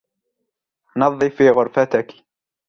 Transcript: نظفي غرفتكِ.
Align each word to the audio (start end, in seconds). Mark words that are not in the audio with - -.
نظفي 0.95 1.49
غرفتكِ. 1.49 2.23